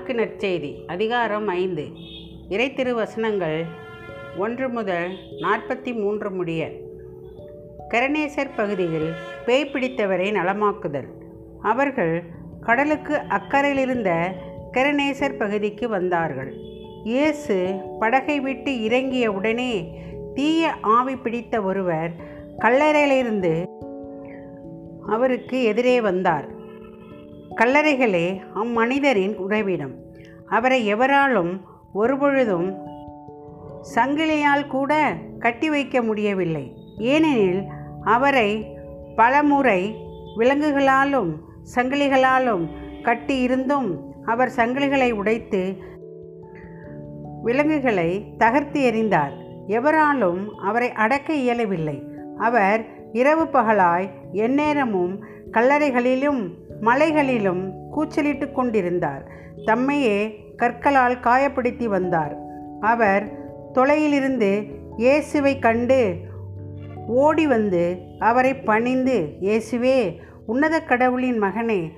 [0.00, 1.88] Mark நற்செய்தி அதிகாரம் ஐந்து.
[2.48, 3.64] இறைத்திரு வசனங்கள்
[4.36, 5.10] ஒன்று முதல்
[5.40, 6.70] நாற்பத்தி மூன்று முடிய.
[7.88, 9.12] கரணேசர் பகுதியில்
[9.46, 11.06] பேய் பிடித்தவரை நலமாக்குதல்.
[11.62, 12.22] அவர்கள்
[12.60, 14.34] கடலுக்கு அக்கறையிலிருந்த
[14.72, 16.54] கரணேசர் பகுதிக்கு வந்தார்கள்.
[17.04, 20.00] இயேசு படகை விட்டு இறங்கிய உடனே
[20.34, 22.10] தீய ஆவி பிடித்த ஒருவர்
[22.58, 23.66] கல்லறையிலிருந்து
[25.06, 26.58] அவருக்கு எதிரே வந்தார்.
[27.54, 29.94] கல்லறைகளே அம்மனிதரின் உறைவிடம்.
[30.46, 31.60] அவரை எவராலும்
[31.94, 32.76] ஒருபொழுதும்
[33.94, 36.72] சங்கிலியால் கூட கட்டி வைக்க முடியவில்லை.
[36.98, 37.62] ஏனெனில்
[38.04, 38.76] அவரை
[39.16, 39.96] பலமுறை
[40.36, 41.30] விலங்குகளாலும்
[41.74, 42.68] சங்கிலிகளாலும்
[43.02, 45.76] கட்டி இருந்தும் அவர் சங்கிலிகளை உடைத்து
[47.42, 49.32] விலங்குகளை தகர்த்து எறிந்தார்.
[49.66, 52.02] எவராலும் அவரை அடக்க இயலவில்லை.
[52.38, 59.22] அவர் இரவு பகலாய் எந்நேரமும் கல்லறைகளிலும் மலைகளிலும் கூச்சலிட்டு கொண்டிருந்தார்.
[59.66, 60.18] தம்மையே
[60.56, 62.34] கற்களால் காயப்படுத்தி வந்தார்.
[62.80, 63.24] அவர்
[63.72, 64.50] தொலையிலிருந்து
[64.96, 66.16] இயேசுவை கண்டு
[67.06, 67.82] ஓடி வந்து
[68.18, 69.98] அவரை பணிந்து இயேசுவே
[70.46, 71.92] உன்னத கடவுளின் மகனே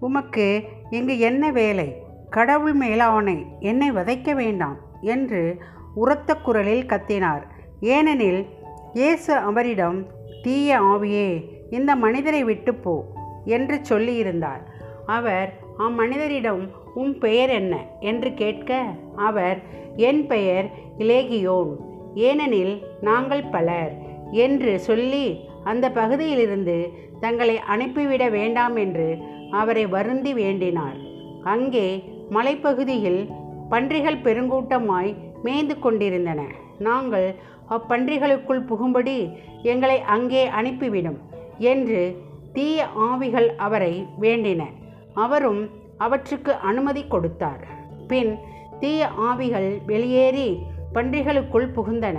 [0.00, 0.46] உமக்கு
[0.90, 1.88] இங்கு என்ன வேலை?
[2.30, 5.42] கடவுள் மேலாவனை என்னை வதைக்க வேண்டாம் என்று
[5.94, 7.44] உரத்த குரலில் கத்தினார்.
[7.80, 8.46] ஏனெனில்
[8.92, 10.06] இயேசு அவரிடம்
[10.42, 11.28] தீய ஆவியே
[11.70, 12.94] இந்த மனிதரை விட்டு போ
[13.48, 14.62] என்று சொல்லியிருந்தார்.
[15.06, 16.62] அவர் அம்மனிதரிடம்
[16.94, 17.74] உன் பெயர் என்ன?
[18.00, 18.70] என்று கேட்க
[19.16, 19.58] அவர்
[19.96, 20.66] என் பெயர்
[20.98, 21.72] இலேகியோன்.
[22.14, 23.92] ஏனெனில் நாங்கள் பலர்.
[24.44, 25.26] என்று சொல்லி
[25.64, 26.76] அந்த பகுதியிலிருந்து
[27.20, 29.08] தங்களை அனுப்பிவிட வேண்டாம் என்று
[29.50, 30.98] அவரை வருந்தி வேண்டினார்.
[31.44, 31.86] அங்கே
[32.30, 33.22] மலைப்பகுதியில்
[33.68, 36.40] பன்றிகள் பெருங்கூட்டமாய் மேய்ந்து கொண்டிருந்தன.
[36.78, 37.28] நாங்கள்
[37.70, 39.18] அப்பன்றிகளுக்குள் புகும்படி
[39.62, 41.18] எங்களை அங்கே அனுப்பிவிடும்
[41.58, 42.02] என்று
[42.52, 44.66] தீய ஆவிகள் அவரை வேண்டின.
[45.14, 47.66] அவரும் அவற்றுக்கு அனுமதி கொடுத்தார்.
[48.08, 48.36] பின்
[48.80, 50.58] தீய ஆவிகள் வெளியேறி
[50.94, 52.18] பன்றிகளுக்குள் புகுந்தன.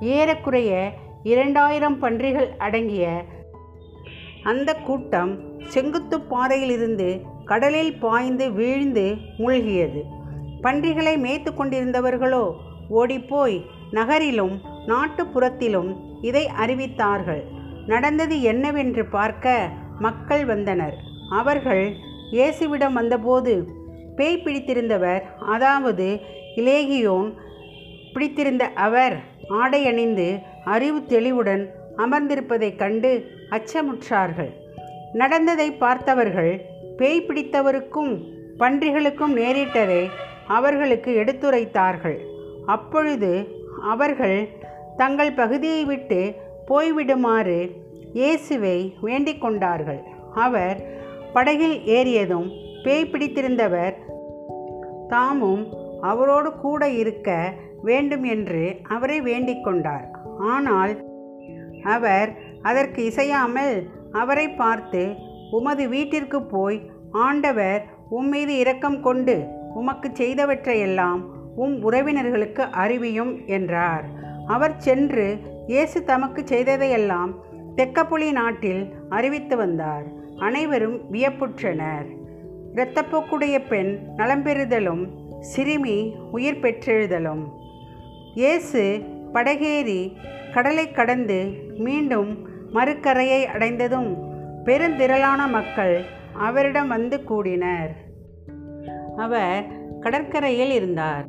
[0.00, 0.92] ஏறக்குறைய
[1.22, 3.24] இரண்டாயிரம் பன்றிகள் அடங்கிய
[4.42, 5.32] அந்த கூட்டம்
[5.68, 10.02] செங்குத்து பாறையிலிருந்து கடலில் பாய்ந்து வீழ்ந்து மூழ்கியது.
[10.60, 12.54] பன்றிகளை மேய்த்து கொண்டிருந்தவர்களோ
[12.88, 17.42] ஓடிப்போய் நகரிலும் நாட்டுப்புறத்திலும் இதை அறிவித்தார்கள்.
[17.92, 19.54] நடந்தது என்னவென்று பார்க்க
[19.98, 20.96] மக்கள் வந்தனர்.
[21.38, 21.84] அவர்கள்
[22.32, 23.52] இயேசுவிடம் வந்தபோது
[24.18, 25.22] பேய் பிடித்திருந்தவர்
[25.54, 26.06] அதாவது
[26.56, 27.28] இலேகியோன்
[28.12, 29.16] பிடித்திருந்த அவர்
[29.62, 30.28] ஆடை அணிந்து
[30.74, 31.62] அறிவு தெளிவுடன்
[32.04, 33.12] அமர்ந்திருப்பதைக் கண்டு
[33.50, 34.52] அச்சமுற்றார்கள்.
[35.12, 36.52] நடந்ததை பார்த்தவர்கள்
[36.98, 38.12] பேய் பிடித்தவருக்கும்
[38.60, 40.02] பன்றிகளுக்கும் நேரிட்டதை
[40.58, 42.18] அவர்களுக்கு எடுத்துரைத்தார்கள்.
[42.74, 43.32] அப்பொழுது
[43.92, 44.38] அவர்கள்
[44.96, 46.20] தங்கள் பகுதியை விட்டு
[46.70, 47.58] போய்விடுமாறு
[48.12, 50.02] இயேசுவை வேண்டிக் கொண்டார்கள்
[50.34, 50.78] அவர்
[51.32, 52.48] படகில் ஏறியதும்
[52.82, 53.94] பேய் பிடித்திருந்தவர்
[55.08, 55.66] தாமும்
[56.00, 60.94] அவரோடு கூட இருக்க வேண்டும் என்று அவரை வேண்டிக் கொண்டார் ஆனால்
[61.82, 65.14] அவர் அதற்கு இசையாமல் அவரை பார்த்து
[65.50, 69.44] உமது வீட்டிற்கு போய் ஆண்டவர் உம்மீது இரக்கம் கொண்டு
[69.74, 71.20] உமக்கு செய்தவற்றையெல்லாம்
[71.56, 74.04] உம் உறவினர்களுக்கு அறிவியும் என்றார்.
[74.46, 75.26] அவர் சென்று
[75.70, 77.32] இயேசு தமக்கு செய்ததையெல்லாம்
[77.76, 80.02] தெக்கப்புலி நாட்டில் அறிவித்து வந்தார்.
[80.38, 82.06] அனைவரும் வியப்புற்றனர்.
[82.74, 85.02] இரத்தப்போக்குடைய பெண் நலம் பெறுதலும்
[85.40, 87.44] சிறுமி உயிர் பெற்றெழுதலும்.
[88.34, 90.16] இயேசு படகேறி
[90.52, 91.38] கடலை கடந்து
[91.76, 94.10] மீண்டும் மறுக்கரையை அடைந்ததும்
[94.64, 97.96] பெருந்திரளான மக்கள் அவரிடம் வந்து கூடினர்.
[99.16, 99.64] அவர்
[100.00, 101.26] கடற்கரையில் இருந்தார்.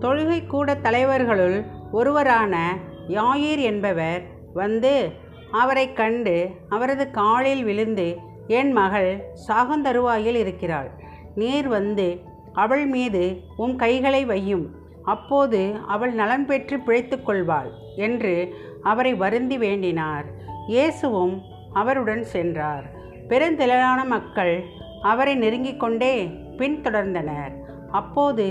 [0.00, 2.76] தொழுகை கூட தலைவர்களுள் ஒருவரான
[3.08, 4.22] யாயிர் என்பவர்
[4.54, 5.10] வந்து
[5.50, 8.06] அவரை கண்டு அவரது காலில் விழுந்து
[8.46, 9.10] என் மகள்
[9.48, 10.90] சாகந்தருவாயில் இருக்கிறாள்.
[11.34, 12.20] நீர் வந்து
[12.52, 14.66] அவள் மீது உம் கைகளை வையும்.
[15.02, 20.24] அப்போது அவள் நலம் பெற்று பிழைத்து கொள்வாள் என்று அவரை வருந்தி வேண்டினார்.
[20.66, 21.42] இயேசுவும்
[21.72, 22.86] அவருடன் சென்றார்.
[23.28, 24.64] பெருந்திரளான மக்கள்
[25.02, 26.14] அவரை நெருங்கிக் கொண்டே
[26.58, 27.52] பின்தொடர்ந்தனர்.
[27.90, 28.46] அப்போது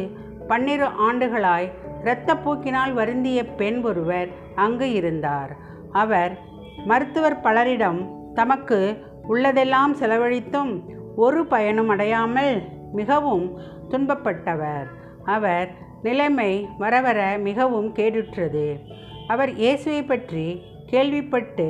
[0.48, 1.72] பன்னிரு ஆண்டுகளாய்
[2.04, 5.52] இரத்தப்போக்கினால் வருந்திய பெண் ஒருவர் அங்கு இருந்தார்.
[5.92, 6.34] அவர்
[6.86, 8.00] மருத்துவர் பலரிடம்
[8.34, 8.80] தமக்கு
[9.30, 10.74] உள்ளதெல்லாம் செலவழித்தும்
[11.16, 12.54] ஒரு பயனும் அடையாமல்
[12.94, 13.48] மிகவும்
[13.90, 14.88] துன்பப்பட்டவர்.
[15.26, 15.68] அவர்
[16.04, 18.66] நிலைமை வரவர மிகவும் கேடுற்றது.
[19.28, 20.48] அவர் இயேசுவை பற்றி
[20.86, 21.68] கேள்விப்பட்டு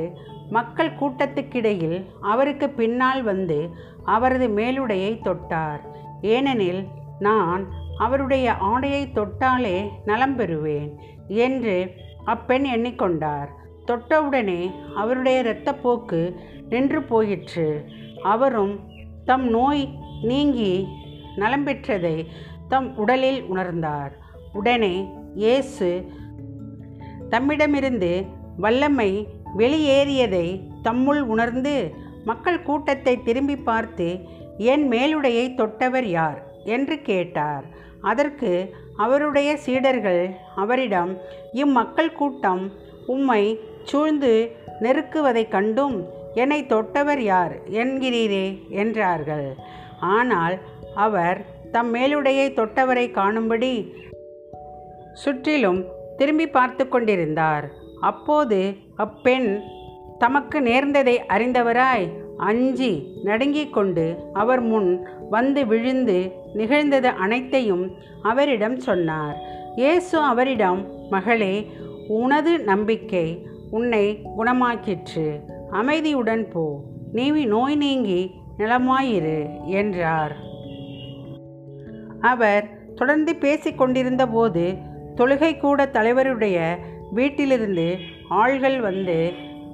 [0.50, 3.58] மக்கள் கூட்டத்துக்கிடையில் அவருக்கு பின்னால் வந்து
[4.04, 5.82] அவரது மேலுடையை தொட்டார்.
[6.20, 6.82] ஏனெனில்
[7.18, 7.64] நான்
[7.98, 10.94] அவருடைய ஆடையை தொட்டாலே நலம் பெறுவேன்
[11.28, 11.90] என்று
[12.24, 13.48] அப்பெண் எண்ணிக்கொண்டார்.
[13.86, 16.34] தொட்டவுடனே அவருடைய இரத்தப்போக்கு
[16.68, 17.84] நின்று போயிற்று.
[18.22, 18.80] அவரும்
[19.24, 19.88] தம் நோய்
[20.22, 20.88] நீங்கி
[21.36, 22.26] நலம் பெற்றதை
[22.68, 24.10] தம் உடலில் உணர்ந்தார்.
[24.52, 26.10] உடனே இயேசு
[27.30, 28.26] தம்மிடமிருந்து
[28.58, 31.94] வல்லமை வெளியேறியதை தம்முள் உணர்ந்து
[32.24, 34.20] மக்கள் கூட்டத்தை திரும்பி பார்த்து
[34.58, 36.45] என் மேலுடையை தொட்டவர் யார்?
[36.66, 37.64] என்று கேட்டார்.
[38.00, 38.50] அதற்கு
[38.96, 40.24] அவருடைய சீடர்கள்
[40.56, 41.12] அவரிடம்
[41.52, 42.64] இம்மக்கள் கூட்டம்
[43.06, 43.42] உம்மை
[43.82, 44.32] சூழ்ந்து
[44.80, 45.96] நெருக்குவதைக் கண்டும்
[46.34, 48.46] என்னை தொட்டவர் யார் என்கிறீரே
[48.82, 49.46] என்றார்கள்.
[50.14, 50.56] ஆனால்
[50.94, 51.38] அவர்
[51.72, 53.74] தம் மேலுடையை தொட்டவரை காணும்படி
[55.12, 55.80] சுற்றிலும்
[56.16, 57.66] திரும்பி பார்த்து கொண்டிருந்தார்.
[58.00, 58.58] அப்போது
[58.96, 59.50] அப்பெண்
[60.18, 62.06] தமக்கு நேர்ந்ததை அறிந்தவராய்
[62.38, 62.92] அஞ்சி
[63.24, 64.90] நடுங்கிக் கொண்டு அவர் முன்
[65.30, 66.18] வந்து விழுந்து
[66.56, 67.84] நிகழ்ந்தது அனைத்தையும்
[68.22, 69.36] அவரிடம் சொன்னார்.
[69.76, 70.80] இயேசு அவரிடம்
[71.10, 71.54] மகளே
[72.08, 73.26] உனது நம்பிக்கை
[73.70, 74.04] உன்னை
[74.38, 75.26] குணமாக்கிற்று.
[75.70, 76.64] அமைதியுடன் போ.
[77.12, 78.20] நீ நோய் நீங்கி
[78.58, 80.36] நலமாயிரு என்றார்.
[82.20, 84.64] அவர் தொடர்ந்து பேசிக் கொண்டிருந்தபோது
[85.16, 86.76] தொழுகை கூட தலைவருடைய
[87.12, 87.96] வீட்டிலிருந்து
[88.30, 89.18] ஆள்கள் வந்து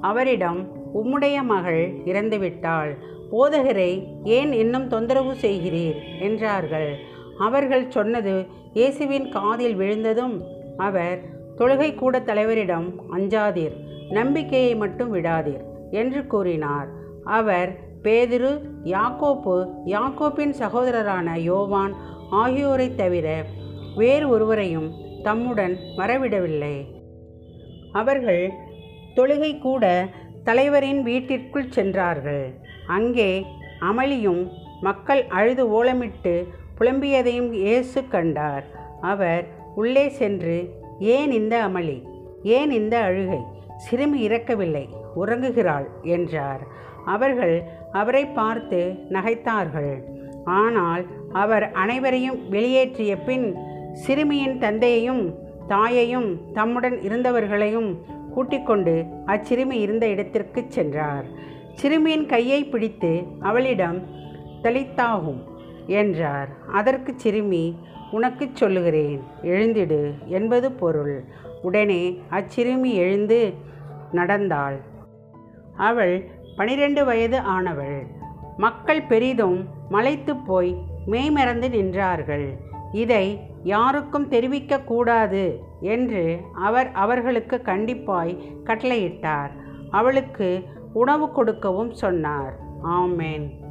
[0.01, 0.61] அவரிடம்
[0.95, 2.97] உம்முடைய மகள் இறந்துவிட்டாள்.
[3.33, 6.21] போதகரை ஏன் இன்னும் தொந்தரவு செய்கிறீர்?
[6.21, 6.97] என்றார்கள்.
[7.39, 10.43] அவர்கள் சொன்னது இயேசுவின் காதில் விழுந்ததும்
[10.77, 11.23] அவர்
[11.57, 13.73] தொழுகை கூட தலைவரிடம் அஞ்சாதீர்
[14.11, 16.89] நம்பிக்கையை மட்டும் விடாதீர் என்று கூறினார்.
[17.25, 21.95] அவர் பேதுரு யாக்கோப்பு யாக்கோப்பின் சகோதரரான யோவான்
[22.33, 23.45] ஆகியோரைத் தவிர
[23.97, 24.93] வேறு ஒருவரையும்
[25.23, 26.85] தம்முடன் வரவிடவில்லை.
[27.93, 28.51] அவர்கள்
[29.17, 30.09] தொழுகை கூட
[30.47, 32.45] தலைவரின் வீட்டிற்குள் சென்றார்கள்.
[32.87, 33.31] அங்கே
[33.89, 34.43] அமளியும்
[34.81, 36.33] மக்கள் அழுது ஓலமிட்டு
[36.79, 38.65] புலம்பியதையும் இயேசு கண்டார்.
[39.01, 39.45] அவர்
[39.75, 40.57] உள்ளே சென்று
[41.17, 41.99] ஏன் இந்த அமளி?
[42.43, 43.41] ஏன் இந்த அழுகை?
[43.77, 44.85] சிறுமி இறக்கவில்லை
[45.17, 45.87] உறங்குகிறாள்
[46.17, 46.63] என்றார்.
[47.05, 47.57] அவர்கள்
[47.93, 48.81] அவரை பார்த்து
[49.11, 49.95] நகைத்தார்கள்.
[50.45, 51.05] ஆனால்
[51.43, 53.47] அவர் அனைவரையும் வெளியேற்றிய பின்
[54.05, 55.25] சிறுமியின் தந்தையையும்
[55.69, 57.97] தாயையும் தம்முடன் இருந்தவர்களையும்
[58.35, 61.25] கூட்டிக்கொண்டு அச்சிறுமி இருந்த இடத்திற்கு சென்றார்.
[61.75, 64.03] சிறுமியின் கையை பிடித்து அவளிடம்
[64.63, 65.45] தலித்தாகும்
[65.87, 66.49] என்றார்.
[66.73, 67.77] அதற்கு சிறுமி
[68.11, 69.21] உனக்கு சொல்லுகிறேன்.
[69.43, 71.25] எழுந்திடு என்பது பொருள்.
[71.63, 73.53] உடனே அச்சிறுமி எழுந்து
[74.13, 74.81] நடந்தாள்.
[75.77, 78.07] அவள் பனிரெண்டு வயது ஆனவள்.
[78.57, 80.77] மக்கள் பெரிதும் மலைத்து போய்
[81.07, 82.49] மெய்மறந்து நின்றார்கள்.
[82.93, 89.51] இதை யாருக்கும் தெரிவிக்கக்கூடாது என்று அவர் அவர்களுக்கு கண்டிப்பாய் கட்டளையிட்டார்.
[89.91, 90.63] அவளுக்கு
[90.93, 92.55] உணவு கொடுக்கவும் சொன்னார்.
[92.85, 93.62] ஆமேன்.